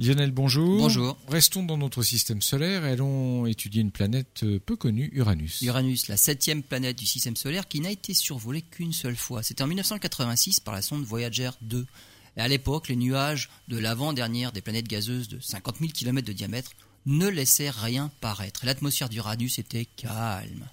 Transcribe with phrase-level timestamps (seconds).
[0.00, 0.78] Lionel, bonjour.
[0.78, 1.18] Bonjour.
[1.26, 5.60] Restons dans notre système solaire et allons étudier une planète euh, peu connue, Uranus.
[5.62, 9.42] Uranus, la septième planète du système solaire qui n'a été survolée qu'une seule fois.
[9.42, 11.84] C'était en 1986 par la sonde Voyager 2.
[12.36, 16.32] Et à l'époque, les nuages de l'avant-dernière des planètes gazeuses de 50 000 km de
[16.32, 16.70] diamètre
[17.06, 18.64] ne laissaient rien paraître.
[18.64, 20.68] L'atmosphère d'Uranus était calme.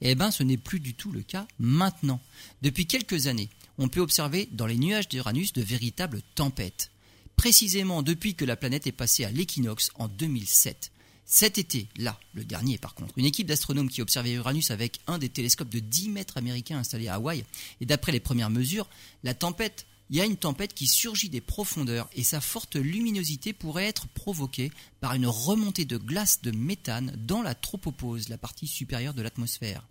[0.00, 2.20] Eh bien, ce n'est plus du tout le cas maintenant.
[2.62, 6.90] Depuis quelques années, on peut observer dans les nuages d'Uranus de véritables tempêtes
[7.40, 10.92] précisément depuis que la planète est passée à l'équinoxe en 2007.
[11.24, 15.16] Cet été, là, le dernier par contre, une équipe d'astronomes qui observait Uranus avec un
[15.16, 17.46] des télescopes de 10 mètres américains installés à Hawaï,
[17.80, 18.90] et d'après les premières mesures,
[19.24, 23.54] la tempête, il y a une tempête qui surgit des profondeurs et sa forte luminosité
[23.54, 24.70] pourrait être provoquée
[25.00, 29.86] par une remontée de glace de méthane dans la tropopause, la partie supérieure de l'atmosphère.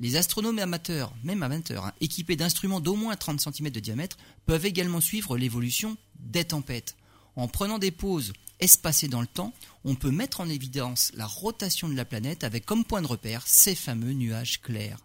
[0.00, 4.64] Les astronomes amateurs, même amateurs, hein, équipés d'instruments d'au moins 30 cm de diamètre, peuvent
[4.64, 6.96] également suivre l'évolution des tempêtes.
[7.36, 9.52] En prenant des pauses espacées dans le temps,
[9.84, 13.46] on peut mettre en évidence la rotation de la planète avec comme point de repère
[13.46, 15.00] ces fameux nuages clairs.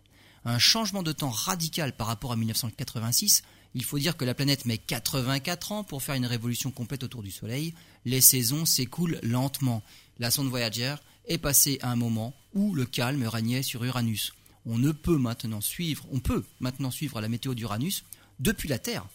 [0.45, 3.43] Un changement de temps radical par rapport à 1986,
[3.73, 7.21] il faut dire que la planète met 84 ans pour faire une révolution complète autour
[7.21, 7.73] du Soleil,
[8.05, 9.83] les saisons s'écoulent lentement.
[10.19, 10.95] La sonde Voyager
[11.27, 14.31] est passée à un moment où le calme régnait sur Uranus
[14.65, 18.03] on ne peut maintenant suivre, on peut maintenant suivre la météo d'Uranus
[18.39, 19.05] depuis la Terre.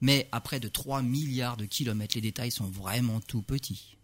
[0.00, 3.96] Mais à près de 3 milliards de kilomètres, les détails sont vraiment tout petits.